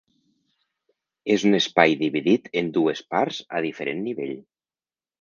[1.35, 4.39] És un espai dividit en dues parts a diferent nivell.